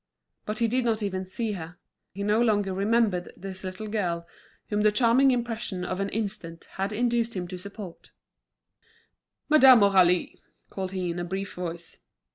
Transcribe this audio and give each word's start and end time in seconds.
But 0.47 0.57
he 0.57 0.67
did 0.67 0.83
not 0.83 1.03
even 1.03 1.27
see 1.27 1.51
her; 1.51 1.77
he 2.15 2.23
no 2.23 2.41
longer 2.41 2.73
remembered 2.73 3.31
this 3.37 3.63
little 3.63 3.87
girl 3.87 4.25
whom 4.69 4.81
the 4.81 4.91
charming 4.91 5.29
impression 5.29 5.85
of 5.85 5.99
an 5.99 6.09
instant 6.09 6.63
had 6.71 6.91
induced 6.91 7.35
him 7.35 7.47
to 7.49 7.57
support. 7.59 8.09
[Illustration 8.67 8.79
pic 8.81 9.49
01.jpg] 9.51 9.51
"Madame 9.51 9.79
Aurélie," 9.81 10.35
called 10.71 10.93
he 10.93 11.11
in 11.11 11.19
a 11.19 11.23
brief 11.23 11.53
voice. 11.53 11.99